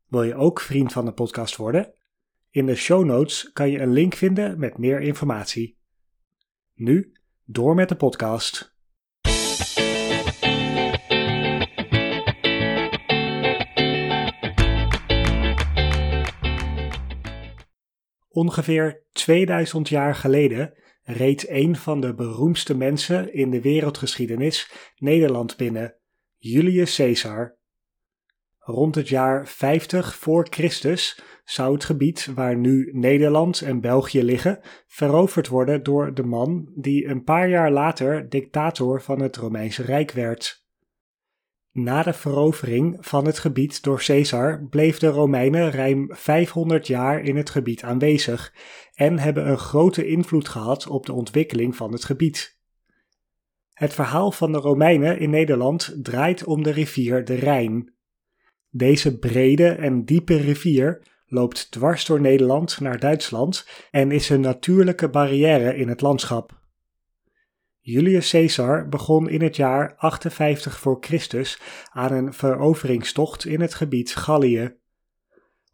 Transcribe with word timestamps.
Wil 0.07 0.23
je 0.23 0.35
ook 0.35 0.59
vriend 0.59 0.91
van 0.91 1.05
de 1.05 1.13
podcast 1.13 1.55
worden? 1.55 1.93
In 2.49 2.65
de 2.65 2.75
show 2.75 3.05
notes 3.05 3.51
kan 3.53 3.69
je 3.69 3.79
een 3.79 3.91
link 3.91 4.13
vinden 4.13 4.59
met 4.59 4.77
meer 4.77 4.99
informatie. 5.01 5.77
Nu, 6.73 7.11
door 7.43 7.75
met 7.75 7.89
de 7.89 7.95
podcast. 7.95 8.75
Ongeveer 18.27 19.03
2000 19.11 19.89
jaar 19.89 20.15
geleden 20.15 20.73
reed 21.05 21.49
een 21.49 21.75
van 21.75 22.01
de 22.01 22.13
beroemdste 22.13 22.77
mensen 22.77 23.33
in 23.33 23.49
de 23.49 23.61
wereldgeschiedenis 23.61 24.71
Nederland 24.97 25.57
binnen, 25.57 25.95
Julius 26.37 26.95
Caesar. 26.95 27.57
Rond 28.59 28.95
het 28.95 29.09
jaar 29.09 29.47
50 29.47 30.15
voor 30.15 30.47
Christus 30.49 31.21
zou 31.43 31.73
het 31.73 31.83
gebied 31.83 32.31
waar 32.35 32.55
nu 32.55 32.89
Nederland 32.93 33.61
en 33.61 33.81
België 33.81 34.23
liggen 34.23 34.59
veroverd 34.87 35.47
worden 35.47 35.83
door 35.83 36.13
de 36.13 36.23
man 36.23 36.71
die 36.75 37.07
een 37.07 37.23
paar 37.23 37.49
jaar 37.49 37.71
later 37.71 38.29
dictator 38.29 39.01
van 39.01 39.21
het 39.21 39.37
Romeinse 39.37 39.83
Rijk 39.83 40.11
werd. 40.11 40.64
Na 41.77 42.03
de 42.03 42.13
verovering 42.13 42.97
van 42.99 43.25
het 43.25 43.39
gebied 43.39 43.83
door 43.83 44.03
Caesar 44.05 44.67
bleef 44.69 44.99
de 44.99 45.07
Romeinen 45.07 45.71
ruim 45.71 46.07
500 46.09 46.87
jaar 46.87 47.23
in 47.23 47.35
het 47.35 47.49
gebied 47.49 47.83
aanwezig 47.83 48.53
en 48.93 49.19
hebben 49.19 49.49
een 49.49 49.57
grote 49.57 50.07
invloed 50.07 50.47
gehad 50.47 50.87
op 50.87 51.05
de 51.05 51.13
ontwikkeling 51.13 51.75
van 51.75 51.91
het 51.91 52.05
gebied. 52.05 52.59
Het 53.73 53.93
verhaal 53.93 54.31
van 54.31 54.51
de 54.51 54.57
Romeinen 54.57 55.19
in 55.19 55.29
Nederland 55.29 55.97
draait 56.01 56.43
om 56.43 56.63
de 56.63 56.71
rivier 56.71 57.25
de 57.25 57.35
Rijn. 57.35 57.93
Deze 58.69 59.19
brede 59.19 59.67
en 59.67 60.05
diepe 60.05 60.35
rivier 60.35 61.01
loopt 61.27 61.71
dwars 61.71 62.05
door 62.05 62.21
Nederland 62.21 62.79
naar 62.79 62.99
Duitsland 62.99 63.67
en 63.91 64.11
is 64.11 64.29
een 64.29 64.41
natuurlijke 64.41 65.09
barrière 65.09 65.75
in 65.75 65.87
het 65.87 66.01
landschap. 66.01 66.64
Julius 67.87 68.29
Caesar 68.29 68.89
begon 68.89 69.29
in 69.29 69.41
het 69.41 69.55
jaar 69.55 69.95
58 69.97 70.79
voor 70.79 70.97
Christus 71.01 71.59
aan 71.91 72.11
een 72.11 72.33
veroveringstocht 72.33 73.45
in 73.45 73.61
het 73.61 73.73
gebied 73.73 74.15
Gallië. 74.15 74.75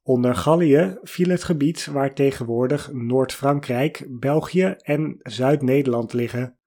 Onder 0.03 0.35
Gallië 0.35 0.97
viel 1.01 1.29
het 1.29 1.43
gebied 1.43 1.85
waar 1.85 2.13
tegenwoordig 2.13 2.91
Noord-Frankrijk, 2.93 4.05
België 4.09 4.75
en 4.81 5.17
Zuid-Nederland 5.19 6.13
liggen. 6.13 6.57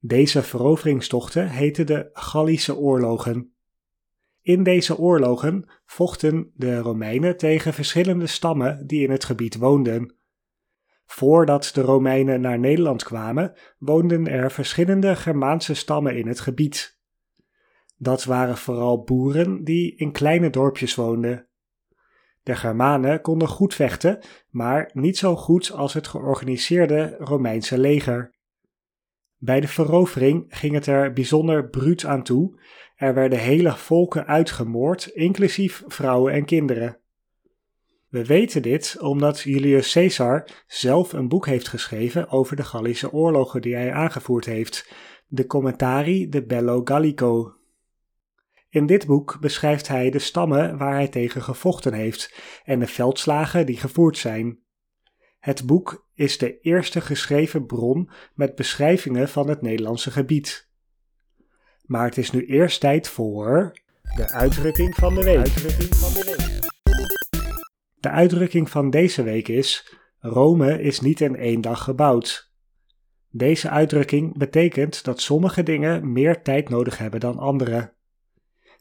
Deze 0.00 0.42
veroveringstochten 0.42 1.48
heten 1.48 1.86
de 1.86 2.10
Gallische 2.12 2.76
oorlogen. 2.76 3.54
In 4.42 4.62
deze 4.62 4.98
oorlogen 4.98 5.70
vochten 5.86 6.50
de 6.54 6.78
Romeinen 6.78 7.36
tegen 7.36 7.74
verschillende 7.74 8.26
stammen 8.26 8.86
die 8.86 9.02
in 9.02 9.10
het 9.10 9.24
gebied 9.24 9.56
woonden. 9.56 10.14
Voordat 11.06 11.70
de 11.74 11.80
Romeinen 11.80 12.40
naar 12.40 12.58
Nederland 12.58 13.04
kwamen, 13.04 13.52
woonden 13.78 14.28
er 14.28 14.50
verschillende 14.50 15.16
Germaanse 15.16 15.74
stammen 15.74 16.16
in 16.16 16.26
het 16.26 16.40
gebied. 16.40 16.98
Dat 17.96 18.24
waren 18.24 18.56
vooral 18.56 19.02
boeren 19.02 19.64
die 19.64 19.96
in 19.96 20.12
kleine 20.12 20.50
dorpjes 20.50 20.94
woonden. 20.94 21.48
De 22.42 22.54
Germanen 22.54 23.20
konden 23.20 23.48
goed 23.48 23.74
vechten, 23.74 24.18
maar 24.50 24.90
niet 24.92 25.18
zo 25.18 25.36
goed 25.36 25.72
als 25.72 25.94
het 25.94 26.06
georganiseerde 26.06 27.16
Romeinse 27.18 27.78
leger. 27.78 28.34
Bij 29.36 29.60
de 29.60 29.68
verovering 29.68 30.44
ging 30.48 30.74
het 30.74 30.86
er 30.86 31.12
bijzonder 31.12 31.68
bruut 31.68 32.04
aan 32.04 32.22
toe. 32.22 32.60
Er 32.96 33.14
werden 33.14 33.38
hele 33.38 33.76
volken 33.76 34.26
uitgemoord, 34.26 35.06
inclusief 35.06 35.82
vrouwen 35.86 36.32
en 36.32 36.44
kinderen. 36.44 36.98
We 38.14 38.24
weten 38.24 38.62
dit 38.62 38.96
omdat 39.00 39.40
Julius 39.40 39.92
Caesar 39.92 40.48
zelf 40.66 41.12
een 41.12 41.28
boek 41.28 41.46
heeft 41.46 41.68
geschreven 41.68 42.28
over 42.28 42.56
de 42.56 42.64
Gallische 42.64 43.12
oorlogen 43.12 43.62
die 43.62 43.74
hij 43.74 43.92
aangevoerd 43.92 44.44
heeft, 44.44 44.92
de 45.26 45.46
Commentari 45.46 46.28
de 46.28 46.44
Bello 46.44 46.80
Gallico. 46.84 47.54
In 48.68 48.86
dit 48.86 49.06
boek 49.06 49.40
beschrijft 49.40 49.88
hij 49.88 50.10
de 50.10 50.18
stammen 50.18 50.78
waar 50.78 50.94
hij 50.94 51.08
tegen 51.08 51.42
gevochten 51.42 51.92
heeft 51.92 52.34
en 52.64 52.78
de 52.78 52.86
veldslagen 52.86 53.66
die 53.66 53.76
gevoerd 53.76 54.18
zijn. 54.18 54.58
Het 55.38 55.66
boek 55.66 56.08
is 56.14 56.38
de 56.38 56.60
eerste 56.60 57.00
geschreven 57.00 57.66
bron 57.66 58.10
met 58.34 58.54
beschrijvingen 58.54 59.28
van 59.28 59.48
het 59.48 59.62
Nederlandse 59.62 60.10
gebied. 60.10 60.68
Maar 61.82 62.04
het 62.04 62.18
is 62.18 62.30
nu 62.30 62.46
eerst 62.46 62.80
tijd 62.80 63.08
voor 63.08 63.72
de 64.16 64.30
uitdrukking 64.30 64.94
van 64.94 65.14
de. 65.14 65.38
Uitdrukking 65.38 65.94
van 65.94 66.12
de 66.12 66.36
week. 66.36 66.73
De 68.04 68.10
uitdrukking 68.10 68.70
van 68.70 68.90
deze 68.90 69.22
week 69.22 69.48
is: 69.48 69.96
Rome 70.18 70.82
is 70.82 71.00
niet 71.00 71.20
in 71.20 71.36
één 71.36 71.60
dag 71.60 71.84
gebouwd. 71.84 72.52
Deze 73.30 73.70
uitdrukking 73.70 74.38
betekent 74.38 75.04
dat 75.04 75.20
sommige 75.20 75.62
dingen 75.62 76.12
meer 76.12 76.42
tijd 76.42 76.68
nodig 76.68 76.98
hebben 76.98 77.20
dan 77.20 77.38
andere. 77.38 77.94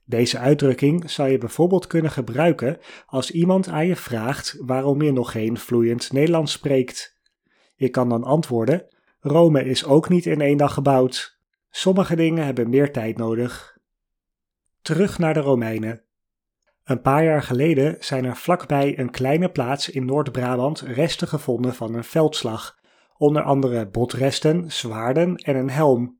Deze 0.05 0.37
uitdrukking 0.37 1.11
zou 1.11 1.29
je 1.29 1.37
bijvoorbeeld 1.37 1.87
kunnen 1.87 2.11
gebruiken 2.11 2.77
als 3.05 3.31
iemand 3.31 3.67
aan 3.67 3.85
je 3.85 3.95
vraagt 3.95 4.57
waarom 4.59 5.01
je 5.01 5.11
nog 5.11 5.31
geen 5.31 5.57
vloeiend 5.57 6.11
Nederlands 6.11 6.51
spreekt. 6.51 7.19
Je 7.75 7.89
kan 7.89 8.09
dan 8.09 8.23
antwoorden: 8.23 8.87
Rome 9.19 9.65
is 9.65 9.85
ook 9.85 10.09
niet 10.09 10.25
in 10.25 10.41
één 10.41 10.57
dag 10.57 10.73
gebouwd. 10.73 11.39
Sommige 11.69 12.15
dingen 12.15 12.45
hebben 12.45 12.69
meer 12.69 12.91
tijd 12.91 13.17
nodig. 13.17 13.77
Terug 14.81 15.17
naar 15.17 15.33
de 15.33 15.39
Romeinen. 15.39 16.03
Een 16.83 17.01
paar 17.01 17.23
jaar 17.23 17.43
geleden 17.43 17.95
zijn 17.99 18.25
er 18.25 18.35
vlakbij 18.35 18.99
een 18.99 19.11
kleine 19.11 19.49
plaats 19.49 19.89
in 19.89 20.05
Noord-Brabant 20.05 20.79
resten 20.79 21.27
gevonden 21.27 21.73
van 21.73 21.93
een 21.93 22.03
veldslag, 22.03 22.77
onder 23.17 23.43
andere 23.43 23.87
botresten, 23.87 24.71
zwaarden 24.71 25.35
en 25.35 25.55
een 25.55 25.69
helm. 25.69 26.19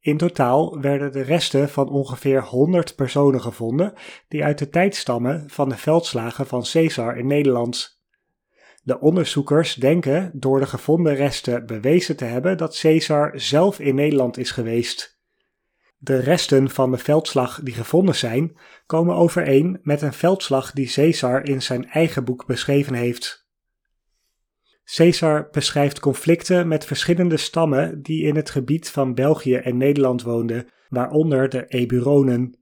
In 0.00 0.16
totaal 0.16 0.80
werden 0.80 1.12
de 1.12 1.20
resten 1.20 1.68
van 1.68 1.88
ongeveer 1.88 2.42
100 2.42 2.94
personen 2.94 3.40
gevonden 3.40 3.92
die 4.28 4.44
uit 4.44 4.58
de 4.58 4.68
tijd 4.68 4.94
stammen 4.94 5.50
van 5.50 5.68
de 5.68 5.76
veldslagen 5.76 6.46
van 6.46 6.64
Caesar 6.72 7.16
in 7.16 7.26
Nederland. 7.26 8.00
De 8.82 9.00
onderzoekers 9.00 9.74
denken 9.74 10.30
door 10.34 10.60
de 10.60 10.66
gevonden 10.66 11.14
resten 11.14 11.66
bewezen 11.66 12.16
te 12.16 12.24
hebben 12.24 12.58
dat 12.58 12.78
Caesar 12.80 13.32
zelf 13.40 13.78
in 13.78 13.94
Nederland 13.94 14.38
is 14.38 14.50
geweest. 14.50 15.20
De 16.04 16.16
resten 16.16 16.70
van 16.70 16.90
de 16.90 16.98
veldslag 16.98 17.60
die 17.62 17.74
gevonden 17.74 18.14
zijn, 18.14 18.56
komen 18.86 19.14
overeen 19.14 19.78
met 19.82 20.02
een 20.02 20.12
veldslag 20.12 20.72
die 20.72 20.92
Caesar 20.92 21.44
in 21.44 21.62
zijn 21.62 21.88
eigen 21.88 22.24
boek 22.24 22.46
beschreven 22.46 22.94
heeft. 22.94 23.46
Caesar 24.84 25.48
beschrijft 25.50 26.00
conflicten 26.00 26.68
met 26.68 26.84
verschillende 26.84 27.36
stammen 27.36 28.02
die 28.02 28.22
in 28.22 28.36
het 28.36 28.50
gebied 28.50 28.90
van 28.90 29.14
België 29.14 29.54
en 29.54 29.76
Nederland 29.76 30.22
woonden, 30.22 30.66
waaronder 30.88 31.48
de 31.48 31.66
Eburonen. 31.66 32.58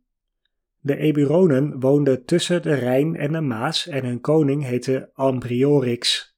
De 0.80 0.96
Eburonen 0.96 1.80
woonden 1.80 2.24
tussen 2.24 2.62
de 2.62 2.74
Rijn 2.74 3.16
en 3.16 3.32
de 3.32 3.40
Maas 3.40 3.86
en 3.86 4.04
hun 4.04 4.20
koning 4.20 4.64
heette 4.64 5.10
Ambriorix. 5.12 6.34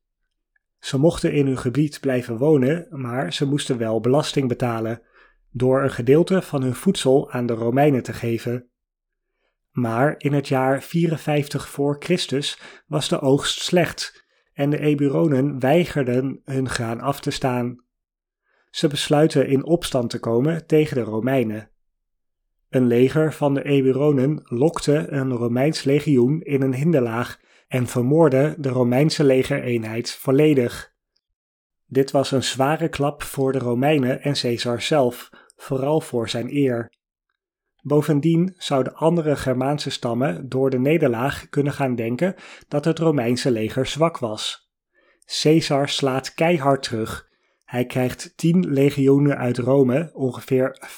Ze 0.79 0.99
mochten 0.99 1.32
in 1.32 1.47
hun 1.47 1.59
gebied 1.59 2.00
blijven 2.00 2.37
wonen, 2.37 2.87
maar 2.91 3.32
ze 3.32 3.47
moesten 3.47 3.79
wel 3.79 4.00
belasting 4.00 4.49
betalen 4.49 5.03
door 5.52 5.82
een 5.82 5.90
gedeelte 5.90 6.43
van 6.43 6.62
hun 6.62 6.75
voedsel 6.75 7.31
aan 7.31 7.46
de 7.46 7.52
Romeinen 7.52 8.02
te 8.02 8.12
geven. 8.12 8.70
Maar 9.70 10.14
in 10.19 10.32
het 10.32 10.49
jaar 10.49 10.82
54 10.82 11.69
voor 11.69 11.96
Christus 11.99 12.60
was 12.87 13.08
de 13.08 13.20
oogst 13.20 13.60
slecht 13.60 14.26
en 14.52 14.70
de 14.70 14.78
Eburonen 14.78 15.60
weigerden 15.60 16.40
hun 16.44 16.69
graan 16.69 17.00
af 17.00 17.20
te 17.20 17.31
staan. 17.31 17.84
Ze 18.70 18.88
besluiten 18.88 19.49
in 19.49 19.64
opstand 19.64 20.10
te 20.10 20.19
komen 20.19 20.66
tegen 20.66 20.96
de 20.96 21.02
Romeinen. 21.02 21.70
Een 22.69 22.87
leger 22.87 23.32
van 23.32 23.54
de 23.54 23.62
Eburonen 23.62 24.40
lokte 24.44 25.06
een 25.08 25.32
Romeins 25.32 25.84
legioen 25.84 26.40
in 26.40 26.62
een 26.62 26.75
hinderlaag 26.75 27.40
en 27.69 27.87
vermoordde 27.87 28.54
de 28.58 28.69
Romeinse 28.69 29.25
legereenheid 29.25 30.10
volledig. 30.10 30.94
Dit 31.87 32.10
was 32.10 32.31
een 32.31 32.43
zware 32.43 32.88
klap 32.88 33.22
voor 33.22 33.52
de 33.52 33.58
Romeinen 33.58 34.22
en 34.22 34.32
Caesar 34.32 34.82
zelf, 34.82 35.31
vooral 35.62 36.00
voor 36.00 36.29
zijn 36.29 36.56
eer. 36.56 36.93
Bovendien 37.82 38.55
zouden 38.56 38.94
andere 38.94 39.37
Germaanse 39.37 39.91
stammen 39.91 40.49
door 40.49 40.70
de 40.70 40.79
nederlaag 40.79 41.49
kunnen 41.49 41.73
gaan 41.73 41.94
denken 41.94 42.35
dat 42.69 42.85
het 42.85 42.99
Romeinse 42.99 43.50
leger 43.50 43.87
zwak 43.87 44.19
was. 44.19 44.70
Caesar 45.43 45.88
slaat 45.88 46.35
keihard 46.35 46.82
terug. 46.82 47.29
Hij 47.64 47.87
krijgt 47.87 48.32
tien 48.37 48.73
legioenen 48.73 49.37
uit 49.37 49.59
Rome, 49.59 50.11
ongeveer 50.12 50.88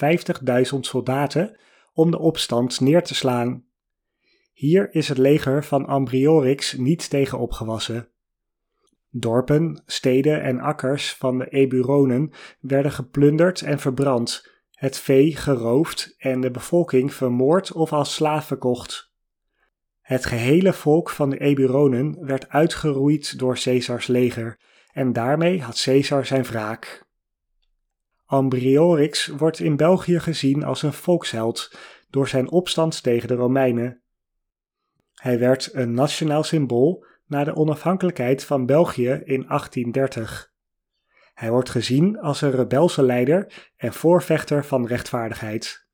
50.000 0.72 0.78
soldaten, 0.80 1.58
om 1.92 2.10
de 2.10 2.18
opstand 2.18 2.80
neer 2.80 3.02
te 3.02 3.14
slaan. 3.14 3.64
Hier 4.52 4.94
is 4.94 5.08
het 5.08 5.18
leger 5.18 5.64
van 5.64 5.86
Ambriorix 5.86 6.72
niet 6.72 7.10
tegen 7.10 7.38
opgewassen. 7.38 8.08
Dorpen, 9.10 9.82
steden 9.86 10.42
en 10.42 10.60
akkers 10.60 11.14
van 11.14 11.38
de 11.38 11.48
Eburonen 11.48 12.30
werden 12.60 12.92
geplunderd 12.92 13.62
en 13.62 13.78
verbrand, 13.78 14.53
het 14.74 14.98
vee 14.98 15.36
geroofd 15.36 16.14
en 16.18 16.40
de 16.40 16.50
bevolking 16.50 17.14
vermoord 17.14 17.72
of 17.72 17.92
als 17.92 18.14
slaaf 18.14 18.46
verkocht. 18.46 19.12
Het 20.00 20.26
gehele 20.26 20.72
volk 20.72 21.10
van 21.10 21.30
de 21.30 21.38
Eburonen 21.38 22.26
werd 22.26 22.48
uitgeroeid 22.48 23.38
door 23.38 23.58
Caesars 23.58 24.06
leger 24.06 24.58
en 24.92 25.12
daarmee 25.12 25.62
had 25.62 25.82
Caesar 25.82 26.26
zijn 26.26 26.44
wraak. 26.44 27.06
Ambriorix 28.26 29.26
wordt 29.26 29.58
in 29.58 29.76
België 29.76 30.20
gezien 30.20 30.64
als 30.64 30.82
een 30.82 30.92
volksheld 30.92 31.78
door 32.10 32.28
zijn 32.28 32.50
opstand 32.50 33.02
tegen 33.02 33.28
de 33.28 33.34
Romeinen. 33.34 34.02
Hij 35.14 35.38
werd 35.38 35.70
een 35.72 35.94
nationaal 35.94 36.42
symbool 36.42 37.04
na 37.26 37.44
de 37.44 37.54
onafhankelijkheid 37.54 38.44
van 38.44 38.66
België 38.66 39.10
in 39.10 39.46
1830. 39.46 40.53
Hij 41.34 41.50
wordt 41.50 41.70
gezien 41.70 42.20
als 42.20 42.40
een 42.40 42.50
rebelse 42.50 43.02
leider 43.02 43.70
en 43.76 43.92
voorvechter 43.92 44.64
van 44.64 44.86
rechtvaardigheid. 44.86 45.86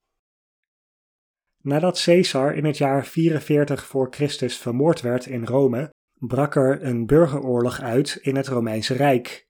Nadat 1.63 2.03
Caesar 2.05 2.55
in 2.55 2.65
het 2.65 2.79
jaar 2.79 3.07
44 3.07 3.87
voor 3.87 4.07
Christus 4.11 4.59
vermoord 4.59 5.01
werd 5.01 5.27
in 5.27 5.45
Rome, 5.45 5.93
brak 6.19 6.55
er 6.55 6.85
een 6.85 7.07
burgeroorlog 7.07 7.81
uit 7.81 8.19
in 8.21 8.37
het 8.37 8.49
Romeinse 8.49 8.95
Rijk. 8.95 9.49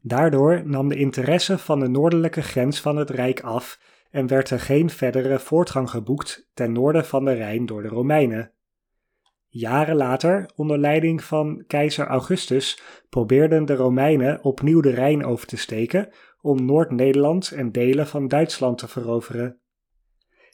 Daardoor 0.00 0.62
nam 0.66 0.88
de 0.88 0.96
interesse 0.96 1.58
van 1.58 1.80
de 1.80 1.88
noordelijke 1.88 2.42
grens 2.42 2.80
van 2.80 2.96
het 2.96 3.10
Rijk 3.10 3.40
af 3.40 3.80
en 4.10 4.26
werd 4.26 4.50
er 4.50 4.60
geen 4.60 4.90
verdere 4.90 5.38
voortgang 5.38 5.90
geboekt 5.90 6.48
ten 6.54 6.72
noorden 6.72 7.04
van 7.04 7.24
de 7.24 7.32
Rijn 7.32 7.66
door 7.66 7.82
de 7.82 7.88
Romeinen. 7.88 8.52
Jaren 9.56 9.96
later, 9.96 10.50
onder 10.54 10.78
leiding 10.78 11.24
van 11.24 11.64
keizer 11.66 12.06
Augustus, 12.06 12.80
probeerden 13.08 13.64
de 13.64 13.74
Romeinen 13.74 14.44
opnieuw 14.44 14.80
de 14.80 14.90
Rijn 14.90 15.24
over 15.24 15.46
te 15.46 15.56
steken 15.56 16.08
om 16.40 16.64
Noord-Nederland 16.64 17.50
en 17.50 17.72
delen 17.72 18.06
van 18.06 18.28
Duitsland 18.28 18.78
te 18.78 18.88
veroveren. 18.88 19.60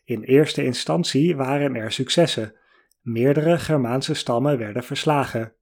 In 0.05 0.23
eerste 0.23 0.65
instantie 0.65 1.37
waren 1.37 1.75
er 1.75 1.93
successen. 1.93 2.55
Meerdere 3.01 3.59
Germaanse 3.59 4.15
stammen 4.15 4.59
werden 4.59 4.85
verslagen. 4.85 5.55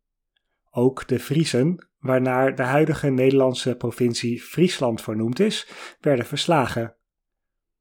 Ook 0.71 1.09
de 1.09 1.19
Friezen, 1.19 1.89
waarnaar 1.99 2.55
de 2.55 2.63
huidige 2.63 3.11
Nederlandse 3.11 3.77
provincie 3.77 4.41
Friesland 4.41 5.03
vernoemd 5.03 5.41
is, 5.41 5.69
werden 6.01 6.27
verslagen. 6.27 6.95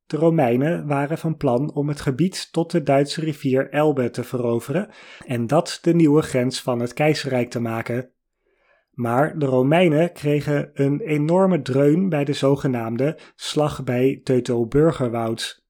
De 0.10 0.18
Romeinen 0.18 0.88
waren 0.88 1.18
van 1.18 1.38
plan 1.38 1.74
om 1.74 1.88
het 1.88 2.02
gebied 2.02 2.52
tot 2.52 2.72
de 2.72 2.84
Duitse 2.84 3.22
rivier 3.22 3.70
Elbe 3.70 4.10
te 4.10 4.24
veroveren 4.24 4.90
en 5.26 5.48
dat 5.48 5.80
de 5.82 5.94
nieuwe 5.94 6.22
grens 6.22 6.62
van 6.62 6.80
het 6.80 6.94
keizerrijk 6.94 7.50
te 7.50 7.60
maken. 7.60 8.12
Maar 8.92 9.40
de 9.40 9.46
Romeinen 9.46 10.14
kregen 10.14 10.70
een 10.74 11.00
enorme 11.00 11.62
dreun 11.62 12.10
bij 12.10 12.26
de 12.26 12.34
zogenaamde 12.34 13.18
Slag 13.36 13.84
bij 13.84 14.22
Teutoburgerwoud. 14.24 15.66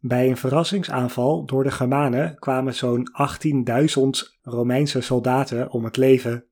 Bij 0.00 0.28
een 0.28 0.36
verrassingsaanval 0.36 1.44
door 1.44 1.62
de 1.62 1.70
Germanen 1.70 2.34
kwamen 2.38 2.74
zo'n 2.74 3.08
18.000 3.66 4.38
Romeinse 4.40 5.00
soldaten 5.00 5.70
om 5.70 5.84
het 5.84 5.96
leven. 5.96 6.46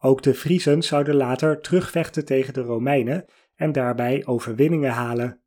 Ook 0.00 0.22
de 0.22 0.34
Friezen 0.34 0.82
zouden 0.82 1.14
later 1.14 1.60
terugvechten 1.60 2.24
tegen 2.24 2.54
de 2.54 2.62
Romeinen 2.62 3.24
en 3.54 3.72
daarbij 3.72 4.26
overwinningen 4.26 4.92
halen. 4.92 5.40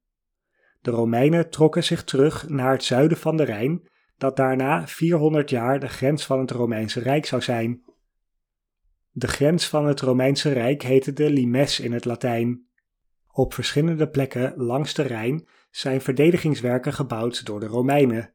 De 0.81 0.92
Romeinen 0.92 1.50
trokken 1.50 1.84
zich 1.84 2.04
terug 2.04 2.50
naar 2.50 2.72
het 2.72 2.84
zuiden 2.84 3.18
van 3.18 3.38
de 3.38 3.44
Rijn, 3.44 3.88
dat 4.18 4.36
daarna 4.36 4.88
400 4.88 5.50
jaar 5.50 5.80
de 5.80 5.88
grens 5.88 6.26
van 6.26 6.40
het 6.40 6.52
Romeinse 6.52 7.00
Rijk 7.00 7.26
zou 7.26 7.42
zijn. 7.42 7.84
De 9.12 9.28
grens 9.28 9.68
van 9.68 9.86
het 9.86 10.02
Romeinse 10.02 10.52
Rijk 10.52 10.81
heette 10.81 11.14
de 11.14 11.30
limes 11.30 11.80
in 11.80 11.94
het 11.94 12.06
Latijn. 12.06 12.68
Op 13.31 13.54
verschillende 13.54 14.10
plekken 14.10 14.54
langs 14.56 14.94
de 14.94 15.02
Rijn 15.02 15.48
zijn 15.72 16.02
verdedigingswerken 16.02 16.94
gebouwd 16.94 17.46
door 17.46 17.60
de 17.60 17.66
Romeinen. 17.66 18.34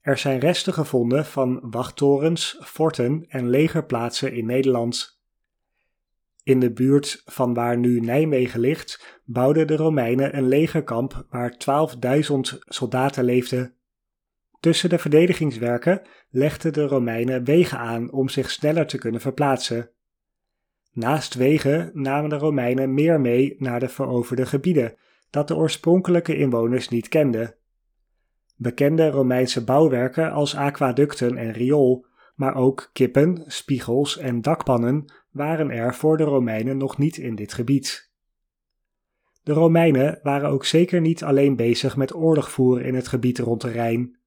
Er 0.00 0.18
zijn 0.18 0.38
resten 0.38 0.72
gevonden 0.72 1.24
van 1.24 1.70
wachttorens, 1.70 2.58
forten 2.60 3.26
en 3.28 3.48
legerplaatsen 3.48 4.32
in 4.32 4.46
Nederland. 4.46 5.13
In 6.44 6.60
de 6.60 6.72
buurt 6.72 7.22
van 7.24 7.54
waar 7.54 7.78
nu 7.78 8.00
Nijmegen 8.00 8.60
ligt, 8.60 9.20
bouwden 9.24 9.66
de 9.66 9.76
Romeinen 9.76 10.36
een 10.36 10.48
legerkamp 10.48 11.26
waar 11.30 11.56
12.000 12.22 12.58
soldaten 12.64 13.24
leefden. 13.24 13.74
Tussen 14.60 14.88
de 14.88 14.98
verdedigingswerken 14.98 16.02
legden 16.30 16.72
de 16.72 16.82
Romeinen 16.86 17.44
wegen 17.44 17.78
aan 17.78 18.12
om 18.12 18.28
zich 18.28 18.50
sneller 18.50 18.86
te 18.86 18.98
kunnen 18.98 19.20
verplaatsen. 19.20 19.90
Naast 20.92 21.34
wegen 21.34 21.90
namen 21.94 22.30
de 22.30 22.36
Romeinen 22.36 22.94
meer 22.94 23.20
mee 23.20 23.54
naar 23.58 23.80
de 23.80 23.88
veroverde 23.88 24.46
gebieden, 24.46 24.94
dat 25.30 25.48
de 25.48 25.56
oorspronkelijke 25.56 26.36
inwoners 26.36 26.88
niet 26.88 27.08
kenden. 27.08 27.54
Bekende 28.56 29.10
Romeinse 29.10 29.64
bouwwerken 29.64 30.32
als 30.32 30.56
aquaducten 30.56 31.36
en 31.36 31.52
riool, 31.52 32.06
maar 32.34 32.54
ook 32.54 32.90
kippen, 32.92 33.44
spiegels 33.46 34.18
en 34.18 34.40
dakpannen 34.40 35.12
waren 35.30 35.70
er 35.70 35.94
voor 35.94 36.16
de 36.16 36.24
Romeinen 36.24 36.76
nog 36.76 36.98
niet 36.98 37.16
in 37.16 37.34
dit 37.34 37.52
gebied. 37.52 38.12
De 39.42 39.52
Romeinen 39.52 40.20
waren 40.22 40.50
ook 40.50 40.64
zeker 40.64 41.00
niet 41.00 41.24
alleen 41.24 41.56
bezig 41.56 41.96
met 41.96 42.14
oorlog 42.14 42.50
voeren 42.50 42.84
in 42.84 42.94
het 42.94 43.08
gebied 43.08 43.38
rond 43.38 43.60
de 43.60 43.70
Rijn. 43.70 44.18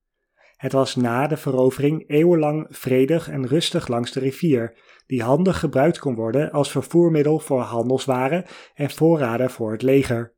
Het 0.56 0.72
was 0.72 0.96
na 0.96 1.28
de 1.28 1.38
verovering 1.38 2.10
eeuwenlang 2.10 2.68
vredig 2.70 3.30
en 3.30 3.48
rustig 3.48 3.88
langs 3.88 4.12
de 4.12 4.20
rivier, 4.20 4.78
die 5.08 5.24
handig 5.24 5.60
gebruikt 5.60 6.00
kon 6.00 6.16
worden 6.16 6.52
als 6.52 6.72
vervoermiddel 6.72 7.40
voor 7.40 7.62
handelswaren 7.62 8.46
en 8.74 8.90
voorraden 8.90 9.50
voor 9.50 9.72
het 9.72 9.82
leger. 9.82 10.36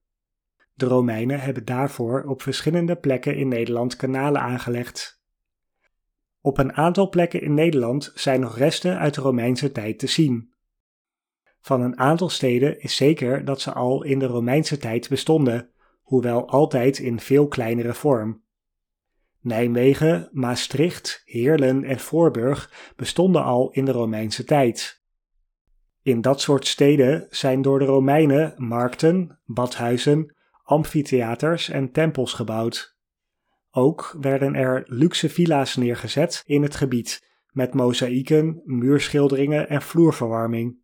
De 0.74 0.86
Romeinen 0.86 1.40
hebben 1.40 1.66
daarvoor 1.66 2.24
op 2.24 2.42
verschillende 2.42 2.96
plekken 2.96 3.36
in 3.36 3.48
Nederland 3.48 3.96
kanalen 3.96 4.42
aangelegd. 4.42 5.19
Op 6.42 6.58
een 6.58 6.74
aantal 6.74 7.10
plekken 7.10 7.42
in 7.42 7.54
Nederland 7.54 8.12
zijn 8.16 8.40
nog 8.40 8.58
resten 8.58 8.98
uit 8.98 9.14
de 9.14 9.22
Romeinse 9.22 9.72
tijd 9.72 10.00
te 10.00 10.08
zien. 10.08 10.54
Van 11.62 11.82
een 11.82 12.00
aantal 12.00 12.30
steden 12.30 12.82
is 12.82 12.96
zeker 12.96 13.46
dat 13.46 13.62
ze 13.62 13.74
al 13.74 14.04
in 14.04 14.20
de 14.20 14.26
Romeinse 14.26 14.78
tijd 14.78 15.10
bestonden, 15.10 15.70
hoewel 16.02 16.50
altijd 16.50 17.00
in 17.00 17.20
veel 17.20 17.48
kleinere 17.48 17.94
vorm. 17.94 18.44
Nijmegen, 19.42 20.30
Maastricht, 20.32 21.22
Heerlen 21.26 21.84
en 21.84 22.00
Voorburg 22.00 22.94
bestonden 22.96 23.44
al 23.44 23.72
in 23.72 23.86
de 23.86 23.92
Romeinse 23.92 24.44
tijd. 24.44 25.04
In 26.02 26.22
dat 26.22 26.42
soort 26.42 26.68
steden 26.68 27.28
zijn 27.30 27.62
door 27.62 27.80
de 27.80 27.86
Romeinen 27.86 28.54
markten, 28.58 29.40
badhuizen, 29.46 30.36
amfitheaters 30.64 31.70
en 31.70 31.92
tempels 31.92 32.34
gebouwd. 32.34 32.99
Ook 33.72 34.18
werden 34.20 34.56
er 34.56 34.84
luxe 34.88 35.30
villa's 35.30 35.76
neergezet 35.76 36.44
in 36.46 36.62
het 36.62 36.76
gebied, 36.76 37.28
met 37.52 37.74
mozaïeken, 37.74 38.62
muurschilderingen 38.66 39.70
en 39.70 39.82
vloerverwarming. 39.82 40.78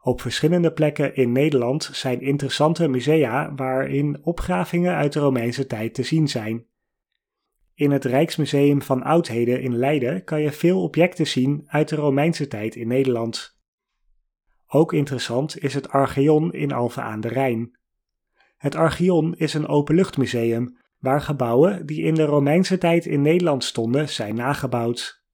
Op 0.00 0.20
verschillende 0.20 0.72
plekken 0.72 1.14
in 1.14 1.32
Nederland 1.32 1.90
zijn 1.92 2.20
interessante 2.20 2.88
musea 2.88 3.54
waarin 3.54 4.18
opgravingen 4.22 4.94
uit 4.94 5.12
de 5.12 5.20
Romeinse 5.20 5.66
tijd 5.66 5.94
te 5.94 6.02
zien 6.02 6.28
zijn. 6.28 6.66
In 7.74 7.90
het 7.90 8.04
Rijksmuseum 8.04 8.82
van 8.82 9.02
Oudheden 9.02 9.60
in 9.60 9.76
Leiden 9.76 10.24
kan 10.24 10.40
je 10.40 10.52
veel 10.52 10.82
objecten 10.82 11.26
zien 11.26 11.64
uit 11.66 11.88
de 11.88 11.96
Romeinse 11.96 12.48
tijd 12.48 12.74
in 12.74 12.88
Nederland. 12.88 13.58
Ook 14.66 14.92
interessant 14.92 15.62
is 15.62 15.74
het 15.74 15.88
Archeon 15.88 16.52
in 16.52 16.72
Alphen 16.72 17.02
aan 17.02 17.20
de 17.20 17.28
Rijn. 17.28 17.78
Het 18.56 18.74
Archeon 18.74 19.34
is 19.36 19.54
een 19.54 19.66
openluchtmuseum 19.66 20.77
waar 20.98 21.20
gebouwen 21.20 21.86
die 21.86 22.02
in 22.02 22.14
de 22.14 22.24
Romeinse 22.24 22.78
tijd 22.78 23.06
in 23.06 23.22
Nederland 23.22 23.64
stonden 23.64 24.08
zijn 24.08 24.34
nagebouwd. 24.34 25.24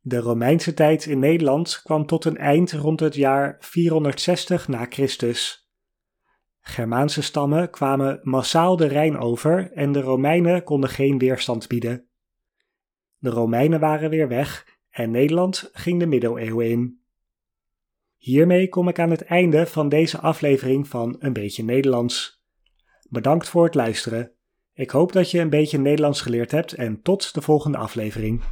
De 0.00 0.18
Romeinse 0.18 0.74
tijd 0.74 1.06
in 1.06 1.18
Nederland 1.18 1.80
kwam 1.82 2.06
tot 2.06 2.24
een 2.24 2.36
eind 2.36 2.72
rond 2.72 3.00
het 3.00 3.14
jaar 3.14 3.56
460 3.60 4.68
na 4.68 4.86
Christus. 4.88 5.68
Germaanse 6.60 7.22
stammen 7.22 7.70
kwamen 7.70 8.20
massaal 8.22 8.76
de 8.76 8.86
Rijn 8.86 9.18
over 9.18 9.72
en 9.72 9.92
de 9.92 10.00
Romeinen 10.00 10.64
konden 10.64 10.90
geen 10.90 11.18
weerstand 11.18 11.68
bieden. 11.68 12.08
De 13.18 13.30
Romeinen 13.30 13.80
waren 13.80 14.10
weer 14.10 14.28
weg 14.28 14.78
en 14.90 15.10
Nederland 15.10 15.70
ging 15.72 16.00
de 16.00 16.06
middeleeuwen 16.06 16.70
in. 16.70 17.00
Hiermee 18.16 18.68
kom 18.68 18.88
ik 18.88 18.98
aan 18.98 19.10
het 19.10 19.22
einde 19.24 19.66
van 19.66 19.88
deze 19.88 20.18
aflevering 20.18 20.88
van 20.88 21.16
Een 21.18 21.32
beetje 21.32 21.64
Nederlands. 21.64 22.44
Bedankt 23.08 23.48
voor 23.48 23.64
het 23.64 23.74
luisteren 23.74 24.34
Ik 24.80 24.90
hoop 24.90 25.12
dat 25.12 25.30
je 25.30 25.38
een 25.38 25.50
beetje 25.50 25.78
Nederlands 25.78 26.20
geleerd 26.20 26.50
hebt 26.50 26.72
en 26.72 27.02
tot 27.02 27.34
de 27.34 27.40
volgende 27.40 27.78
aflevering. 27.78 28.42